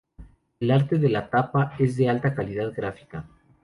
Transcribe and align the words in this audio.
El 0.59 0.71
arte 0.71 0.97
de 0.97 1.09
la 1.09 1.29
tapa 1.29 1.75
es 1.77 1.95
de 1.95 2.09
alta 2.09 2.33
calidad 2.33 2.73
gráfica. 2.75 3.25